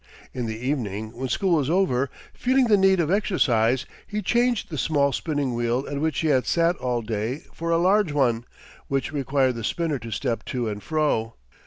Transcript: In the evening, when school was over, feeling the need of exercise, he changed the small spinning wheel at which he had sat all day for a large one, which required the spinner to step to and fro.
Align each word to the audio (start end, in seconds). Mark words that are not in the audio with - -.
In 0.33 0.47
the 0.47 0.57
evening, 0.57 1.15
when 1.15 1.29
school 1.29 1.57
was 1.57 1.69
over, 1.69 2.09
feeling 2.33 2.65
the 2.65 2.75
need 2.75 2.99
of 2.99 3.11
exercise, 3.11 3.85
he 4.07 4.23
changed 4.23 4.71
the 4.71 4.77
small 4.79 5.13
spinning 5.13 5.53
wheel 5.53 5.85
at 5.87 6.01
which 6.01 6.21
he 6.21 6.29
had 6.29 6.47
sat 6.47 6.75
all 6.77 7.03
day 7.03 7.43
for 7.53 7.69
a 7.69 7.77
large 7.77 8.11
one, 8.11 8.45
which 8.87 9.11
required 9.11 9.53
the 9.53 9.63
spinner 9.63 9.99
to 9.99 10.09
step 10.09 10.43
to 10.45 10.67
and 10.67 10.81
fro. 10.81 11.35